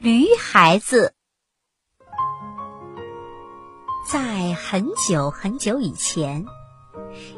[0.00, 1.12] 驴孩子，
[4.06, 6.46] 在很久很久以前，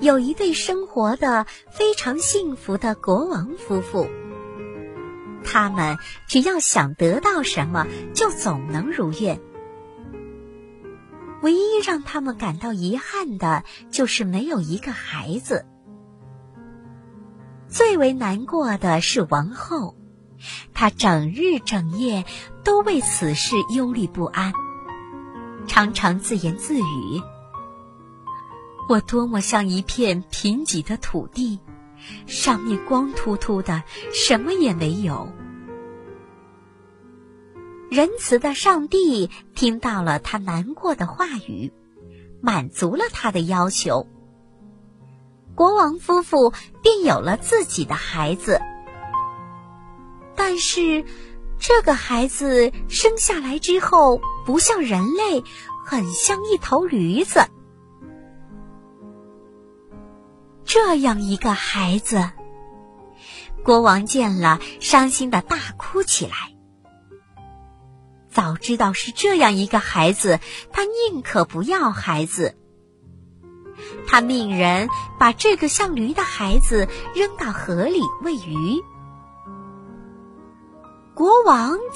[0.00, 4.08] 有一对生活的非常幸福的国王夫妇。
[5.44, 9.38] 他们只要想得到什么，就总能如愿。
[11.42, 15.66] 唯一让他们感到遗憾的，就是没有一个孩子。
[17.68, 19.94] 最为难过的是王后。
[20.74, 22.24] 他整日整夜
[22.64, 24.52] 都为此事忧虑不安，
[25.66, 27.22] 常常自言自语
[28.88, 31.58] ：“我多么像一片贫瘠的土地，
[32.26, 33.82] 上面光秃秃的，
[34.12, 35.28] 什么也没有。”
[37.88, 41.72] 仁慈的上帝听到了他难过的话语，
[42.40, 44.06] 满足了他的要求，
[45.54, 48.60] 国王夫妇便有了自己的孩子。
[50.48, 51.04] 但是，
[51.58, 55.42] 这个孩子生下来之后，不像人类，
[55.84, 57.40] 很像一头驴子。
[60.64, 62.30] 这样一个孩子，
[63.64, 66.54] 国王见了，伤心的大哭起来。
[68.30, 70.38] 早知道是这样一个孩子，
[70.70, 72.56] 他宁可不要孩子。
[74.06, 76.86] 他命人把这个像驴的孩子
[77.16, 78.80] 扔到河里喂鱼。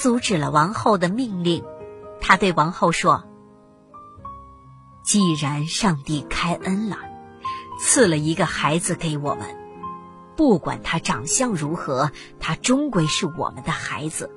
[0.00, 1.64] 阻止了王后的命令，
[2.20, 3.24] 他对王后说
[5.02, 6.98] ：“既然上帝开恩了，
[7.80, 9.56] 赐了一个孩子给我们，
[10.36, 14.30] 不管他长相如何，他终归是我们的孩子。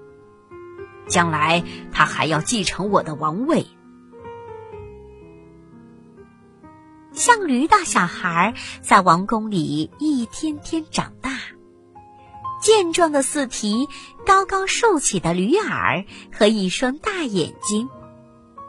[1.07, 3.67] 将来他还要继承我的王位。”
[7.13, 11.29] 像驴的小孩在王宫里一天天长大。
[12.61, 13.89] 健壮的四蹄、
[14.25, 17.89] 高高竖起的驴耳和一双大眼睛，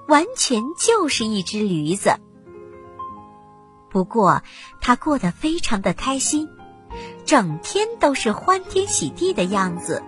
[0.08, 2.14] 完全就是一只驴子。
[3.90, 4.42] 不过，
[4.80, 6.48] 他过得非常的开心，
[7.26, 10.02] 整天都是欢天喜地的样子。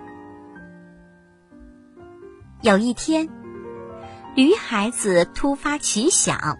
[2.61, 3.29] 有一天，
[4.33, 6.57] 驴孩子突发奇想，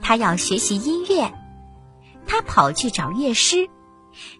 [0.00, 1.34] 他要学习音乐，
[2.28, 3.68] 他跑去找乐师。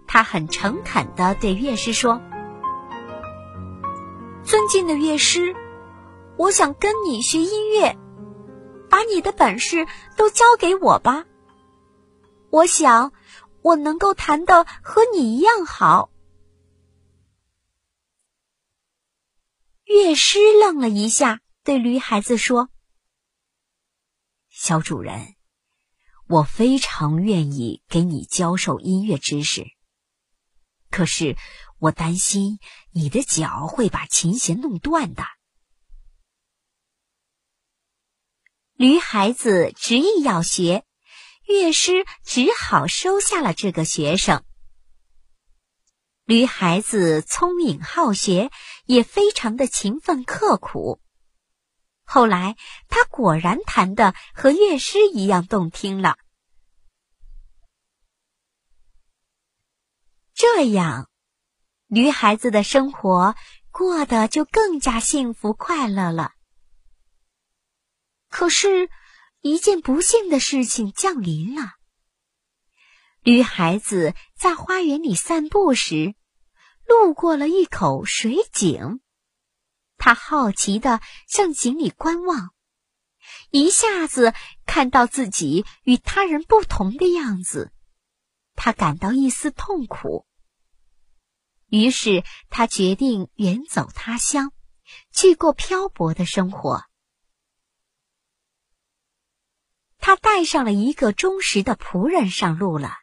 [0.07, 2.21] 他很诚恳的对乐师说
[4.45, 5.55] ：“尊敬的乐师，
[6.37, 7.97] 我想跟你学音乐，
[8.89, 9.87] 把你的本事
[10.17, 11.25] 都交给我吧。
[12.51, 13.13] 我想
[13.63, 16.11] 我能够弹的和你一样好。”
[19.85, 22.69] 乐师愣了一下，对驴孩子说
[24.51, 25.35] ：“小主人。”
[26.31, 29.67] 我非常愿意给你教授音乐知识，
[30.89, 31.37] 可是
[31.81, 32.61] 我担心
[32.93, 35.25] 你的脚会把琴弦弄断的。
[38.75, 40.85] 驴孩子执意要学，
[41.49, 44.45] 乐师只好收下了这个学生。
[46.25, 48.53] 驴孩子聪明好学，
[48.85, 51.00] 也非常的勤奋刻苦。
[52.13, 52.57] 后来，
[52.89, 56.19] 他果然弹的和乐师一样动听了。
[60.35, 61.09] 这样，
[61.87, 63.37] 驴孩子的生活
[63.71, 66.33] 过得就更加幸福快乐了。
[68.29, 68.91] 可是，
[69.41, 71.75] 一件不幸的事情降临了。
[73.23, 76.17] 驴孩子在花园里散步时，
[76.89, 79.01] 路过了一口水井。
[80.01, 82.55] 他好奇的向井里观望，
[83.51, 84.33] 一下子
[84.65, 87.71] 看到自己与他人不同的样子，
[88.55, 90.27] 他感到一丝痛苦。
[91.67, 94.53] 于是他决定远走他乡，
[95.13, 96.85] 去过漂泊的生活。
[99.99, 102.95] 他带上了一个忠实的仆人上路了。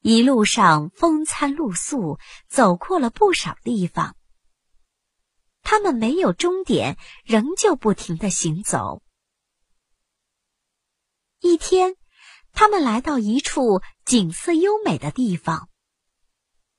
[0.00, 4.16] 一路上风餐露宿，走过了不少地方。
[5.64, 9.02] 他们没有终点，仍旧不停的行走。
[11.40, 11.96] 一天，
[12.52, 15.68] 他们来到一处景色优美的地方。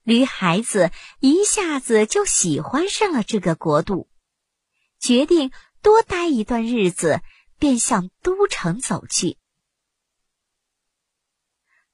[0.03, 4.07] 驴孩子一下子就喜欢上了这个国度，
[4.99, 7.21] 决定多待一段日子，
[7.57, 9.37] 便向都城走去。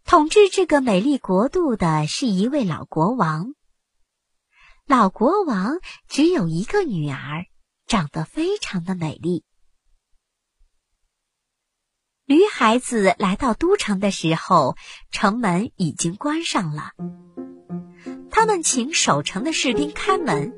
[0.04, 3.54] 统治这个美丽国度的是一位老国王。
[4.92, 5.80] 老国王
[6.10, 7.46] 只有一个女儿，
[7.88, 9.46] 长得非常的美丽。
[12.26, 14.76] 驴孩子来到都城的时候，
[15.10, 16.92] 城门已经关上了。
[18.30, 20.54] 他们请守城的士兵开门，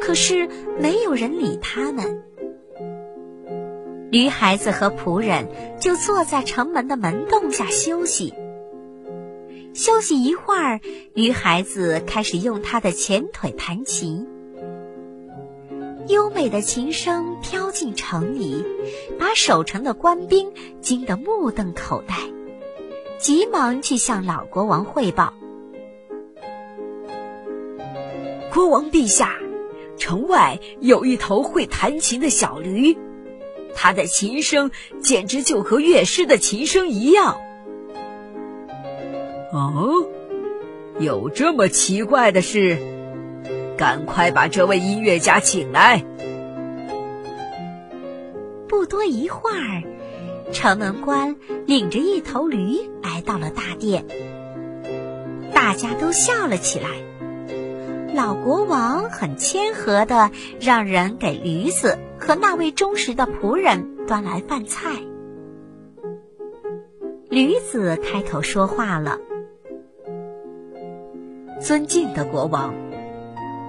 [0.00, 0.48] 可是
[0.80, 2.24] 没有人理他们。
[4.10, 8.34] 驴孩子和仆人就坐在城门的门洞下休息。
[9.76, 10.80] 休息一会儿，
[11.12, 14.26] 驴孩子开始用他的前腿弹琴。
[16.08, 18.64] 优美的琴声飘进城里，
[19.18, 20.50] 把守城的官兵
[20.80, 22.14] 惊得目瞪口呆，
[23.18, 25.34] 急忙去向老国王汇报。
[28.54, 29.36] 国王陛下，
[29.98, 32.96] 城外有一头会弹琴的小驴，
[33.74, 34.70] 它的琴声
[35.02, 37.36] 简直就和乐师的琴声一样。
[39.56, 40.06] 哦，
[40.98, 42.76] 有这么奇怪的事？
[43.78, 46.04] 赶快把这位音乐家请来。
[48.68, 49.82] 不多一会儿，
[50.52, 54.04] 城门官领着一头驴来到了大殿，
[55.54, 56.88] 大家都笑了起来。
[58.14, 60.30] 老国王很谦和的
[60.60, 64.90] 让人给驴子和那位忠实的仆人端来饭菜。
[67.30, 69.18] 驴子开口说话了
[71.60, 72.74] ：“尊敬的国王。”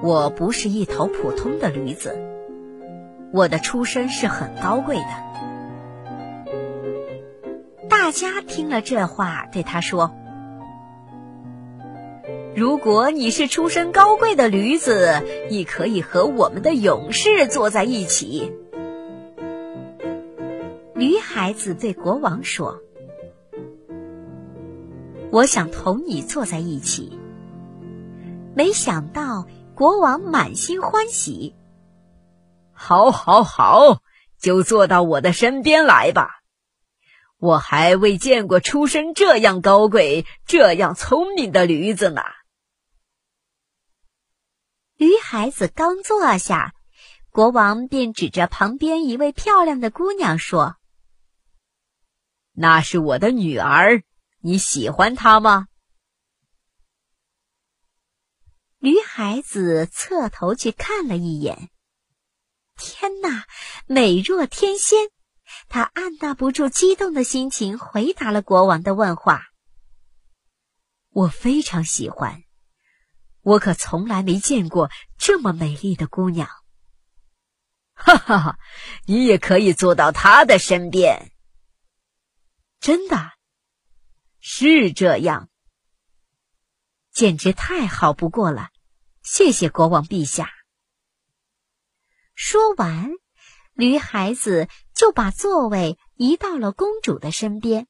[0.04, 2.16] 我不是一头普通的驴子，
[3.34, 5.08] 我的出身是很高贵的。
[7.90, 10.16] 大家听了这话，对他说
[12.56, 18.54] ：“如果你是出身高贵的驴子，你可以和我们的勇士坐在一起。”
[20.94, 22.82] 驴孩子对国王说
[25.34, 27.17] ：“我想同你坐在一起。”
[28.58, 29.48] 没想到。
[29.76, 31.56] 国王满心欢喜。
[32.72, 34.02] 好，好，好，
[34.40, 36.42] 就坐到我的身边来吧。
[37.38, 42.24] 我还未见过出身这样高贵、这样聪明的驴子呢。
[44.96, 46.74] 驴孩子刚坐下，
[47.30, 50.78] 国王便指着旁边一位漂亮的姑娘说
[52.52, 54.02] ：“那是我的女儿，
[54.42, 55.68] 你喜欢她吗？”
[58.80, 61.72] 驴孩子侧头去看了一眼，
[62.76, 63.46] 天哪，
[63.88, 65.10] 美若天仙！
[65.68, 69.46] 他按捺不住激动的心情，回答了国王的问话
[71.10, 72.44] ：“我非常喜欢，
[73.42, 76.48] 我可从来没见过这么美丽的姑娘。”
[77.96, 78.60] 哈哈哈，
[79.06, 81.32] 你也可以坐到她的身边。
[82.80, 83.32] 真的，
[84.40, 85.50] 是这样。
[87.18, 88.70] 简直太好不过了，
[89.24, 90.52] 谢谢国王陛下。
[92.36, 93.10] 说完，
[93.74, 97.88] 驴孩子就把座位移到了公主的身边。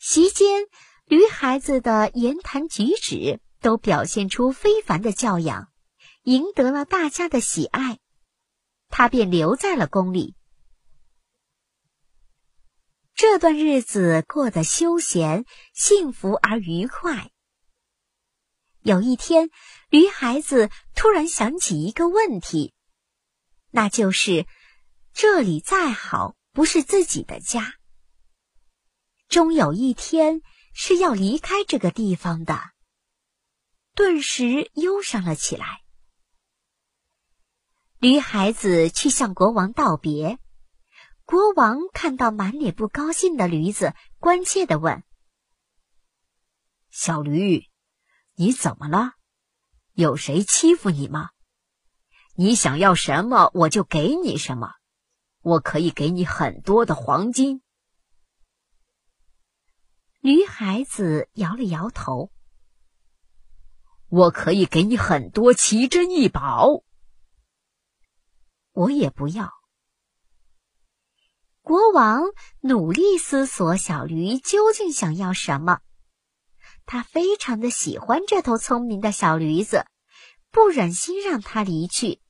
[0.00, 0.64] 席间，
[1.04, 5.68] 驴孩子的言谈举止都表现出非凡的教养，
[6.24, 8.00] 赢得了大家的喜爱，
[8.88, 10.34] 他便留在了宫里。
[13.14, 17.30] 这段日子过得休闲、幸福而愉快。
[18.86, 19.50] 有一天，
[19.90, 22.72] 驴孩子突然想起一个问题，
[23.72, 24.46] 那就是
[25.12, 27.74] 这里再好，不是自己的家，
[29.26, 30.40] 终有一天
[30.72, 32.60] 是要离开这个地方的。
[33.96, 35.82] 顿时忧伤了起来。
[37.98, 40.38] 驴孩子去向国王道别，
[41.24, 45.02] 国王看到满脸不高兴的驴子，关切的问
[46.88, 47.64] ：“小驴。”
[48.38, 49.14] 你怎么了？
[49.94, 51.30] 有谁欺负你吗？
[52.34, 54.74] 你想要什么，我就给你什么。
[55.40, 57.62] 我可以给你很多的黄金。
[60.20, 62.30] 驴孩子摇了摇头。
[64.08, 66.82] 我可以给你很多奇珍异宝。
[68.72, 69.50] 我也不要。
[71.62, 72.22] 国王
[72.60, 75.80] 努力思索，小驴究竟想要什么。
[76.86, 79.86] 他非常的喜欢这头聪明的小驴子，
[80.50, 82.22] 不忍心让它离去。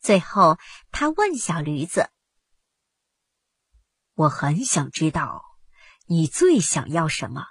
[0.00, 0.58] 最后，
[0.90, 2.10] 他问小驴子
[4.16, 5.42] ：“我很想知道，
[6.06, 7.44] 你最想要什么？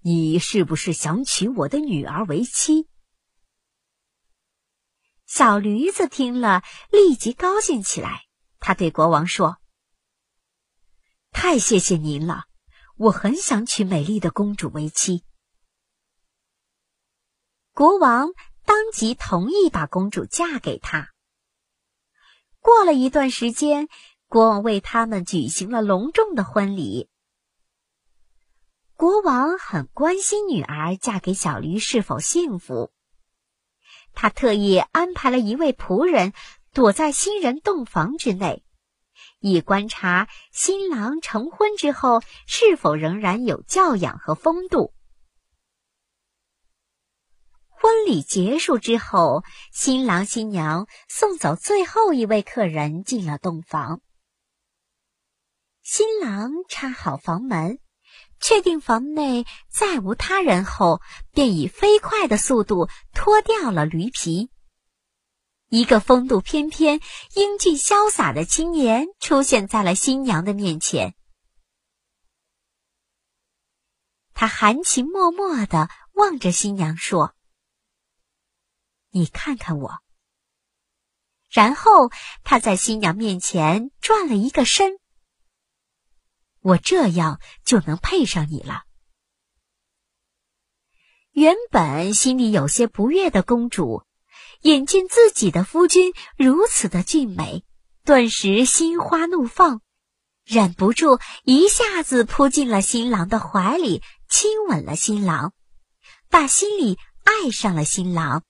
[0.00, 2.88] 你是不是想娶我的女儿为妻？”
[5.26, 8.26] 小驴子听了，立即高兴起来。
[8.58, 9.58] 他对国王说
[11.32, 12.44] ：“太谢谢您了。”
[13.00, 15.24] 我很想娶美丽的公主为妻。
[17.72, 18.28] 国王
[18.66, 21.08] 当即同意把公主嫁给他。
[22.58, 23.88] 过了一段时间，
[24.28, 27.08] 国王为他们举行了隆重的婚礼。
[28.96, 32.92] 国王很关心女儿嫁给小驴是否幸福，
[34.12, 36.34] 他特意安排了一位仆人
[36.74, 38.62] 躲在新人洞房之内，
[39.40, 44.94] 以观察新郎成婚之后是否仍然有教养和风度。
[47.66, 49.42] 婚礼结束之后，
[49.72, 54.00] 新郎新娘送走最后一位客人进了洞房。
[55.82, 57.78] 新郎插好房门。
[58.42, 64.48] 确定房内再无他人后，便以飞快的速度脱掉了驴皮。
[65.70, 67.00] 一个风度翩翩、
[67.36, 71.14] 英俊潇洒的青年出现在了新娘的面前。
[74.34, 77.36] 他含情脉脉的望着新娘说
[79.10, 80.02] ：“你看看我。”
[81.48, 82.10] 然后
[82.42, 84.98] 他在新娘面前转了一个身。
[86.62, 88.82] 我这样就能配上你了。
[91.30, 94.04] 原本心里有些不悦的公主，
[94.62, 97.64] 眼见自己的夫君如此的俊美，
[98.04, 99.80] 顿时心花怒放，
[100.44, 105.54] 忍不住一下子扑进了新郎的怀里，亲吻了新郎，
[106.28, 108.42] 打心里爱上了新郎。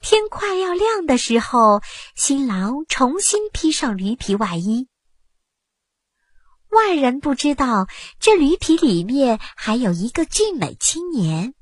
[0.00, 1.80] 天快要亮的时候，
[2.14, 4.88] 新郎重新披上驴皮外衣。
[6.68, 11.54] 外人不知道，这驴皮里面还有一个俊美青年。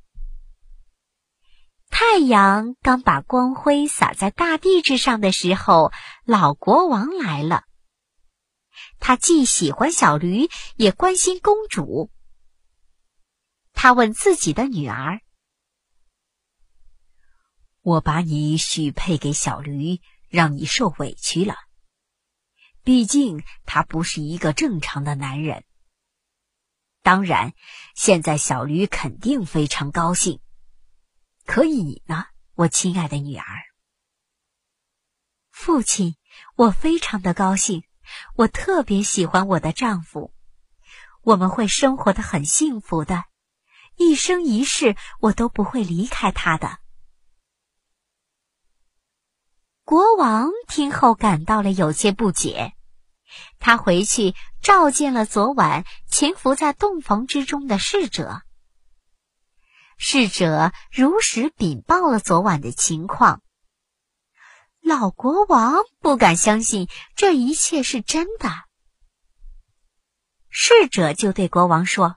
[1.90, 5.92] 太阳刚把光辉洒在大地之上的时候，
[6.24, 7.64] 老国王来了。
[9.00, 12.10] 他既喜欢小驴，也关心公主。
[13.72, 15.20] 他问自己的女儿
[17.82, 21.54] ：“我把你许配给小驴，让你受委屈了。”
[22.82, 25.64] 毕竟他不是一个正常的男人。
[27.02, 27.52] 当然，
[27.94, 30.40] 现在小驴肯定非常高兴。
[31.48, 32.26] 可以呢，
[32.56, 33.46] 我亲爱的女儿？
[35.50, 36.14] 父亲，
[36.56, 37.84] 我非常的高兴。
[38.36, 40.34] 我特别喜欢我的丈夫，
[41.22, 43.24] 我们会生活的很幸福的，
[43.96, 46.80] 一生一世我都不会离开他的。
[49.84, 52.74] 国王听后感到了有些不解。
[53.58, 58.42] 他回去召见了昨晚潜伏在洞房之中的侍者。
[60.00, 63.42] 侍者如实禀报了昨晚的情况。
[64.80, 68.48] 老国王不敢相信这一切是真的。
[70.48, 72.16] 侍者就对国王说：“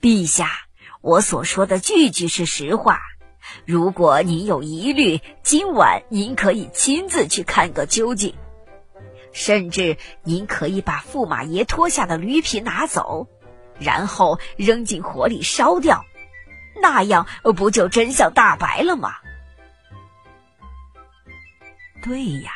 [0.00, 0.50] 陛下，
[1.02, 2.98] 我所说的句句是实话。
[3.66, 8.34] 如果您有疑虑，今晚您可以亲自去看个究竟。”
[9.32, 13.28] 甚至您可以把驸马爷脱下的驴皮拿走，
[13.78, 16.04] 然后扔进火里烧掉，
[16.80, 19.14] 那样不就真相大白了吗？
[22.02, 22.52] 对呀，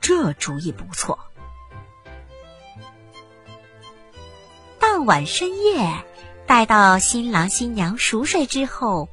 [0.00, 1.18] 这主意不错。
[4.78, 6.04] 傍晚深夜，
[6.46, 9.08] 待到新郎新娘熟睡之后，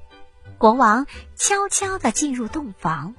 [0.58, 3.16] 国王悄悄的进入洞房。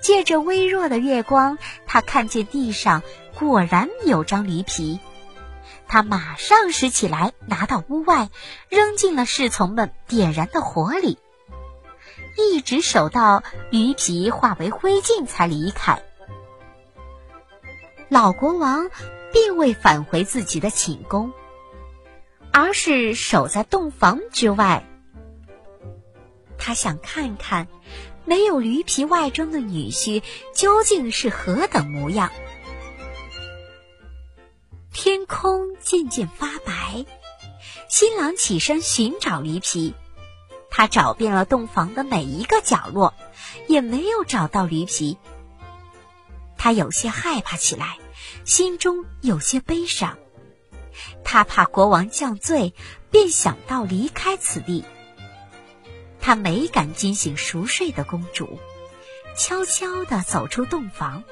[0.00, 3.02] 借着微弱的月光，他看见地上
[3.38, 4.98] 果然有张驴皮，
[5.88, 8.28] 他马上拾起来，拿到屋外，
[8.68, 11.18] 扔进了侍从们点燃的火里，
[12.36, 16.02] 一直守到驴皮化为灰烬才离开。
[18.08, 18.90] 老国王
[19.32, 21.32] 并未返回自己的寝宫，
[22.52, 24.84] 而是守在洞房之外，
[26.58, 27.68] 他想看看。
[28.28, 30.20] 没有驴皮外装的女婿
[30.52, 32.32] 究竟是何等模样？
[34.96, 37.04] 天空渐渐发白，
[37.86, 39.92] 新郎起身寻找驴皮，
[40.70, 43.12] 他找遍了洞房的每一个角落，
[43.68, 45.18] 也没有找到驴皮。
[46.56, 47.98] 他有些害怕起来，
[48.46, 50.16] 心中有些悲伤。
[51.22, 52.72] 他怕国王降罪，
[53.10, 54.82] 便想到离开此地。
[56.22, 58.58] 他没敢惊醒熟睡的公主，
[59.36, 61.22] 悄悄地走出洞房。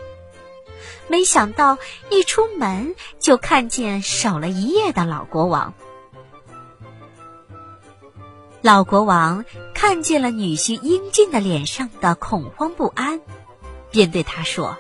[1.08, 1.78] 没想到
[2.10, 5.74] 一出门就看见守了一夜的老国王。
[8.60, 13.20] 老国王看见了女婿英俊的脸上的恐慌不安，
[13.90, 14.78] 便对他说：“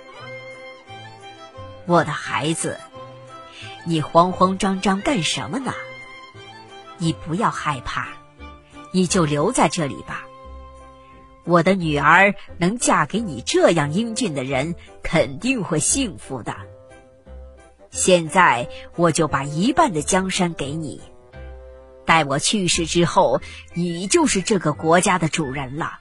[1.86, 2.78] 我的孩子，
[3.84, 5.74] 你慌慌张张干什么呢？
[6.98, 8.08] 你不要害怕。”
[8.92, 10.22] 你就留在这里吧。
[11.44, 16.56] 我的女儿能嫁给你这样英俊的人，肯定会幸福的。
[17.90, 21.00] 现在我就把一半的江山给你。
[22.06, 23.40] 待我去世之后，
[23.72, 26.00] 你就是这个国家的主人了。”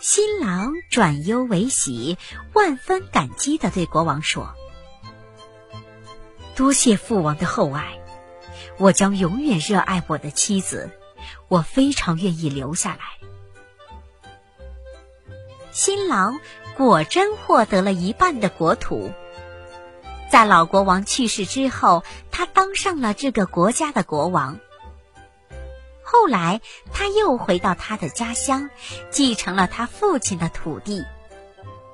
[0.00, 2.18] 新郎转忧为喜，
[2.52, 4.54] 万分感激的对国王说
[6.54, 7.98] ：“多谢父王的厚爱，
[8.76, 10.90] 我将永远热爱我的妻子，
[11.48, 12.98] 我非常愿意留下来。”
[15.72, 16.38] 新郎
[16.76, 19.12] 果真获得了一半的国土。
[20.30, 24.58] 在老国王去世之后，他当上了这个国家的国王。
[26.02, 26.60] 后来，
[26.92, 28.70] 他又回到他的家乡，
[29.10, 31.04] 继承了他父亲的土地，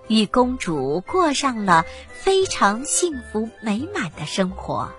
[0.09, 4.92] 与公主过上了非常幸福美满的生活。